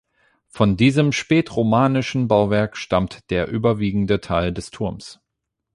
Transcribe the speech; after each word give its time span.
Von 0.47 0.77
diesem 0.77 1.11
spätromanischen 1.11 2.27
Bauwerk 2.27 2.75
stammt 2.75 3.29
der 3.29 3.47
überwiegende 3.49 4.19
Teil 4.19 4.51
des 4.51 4.71
Turms. 4.71 5.19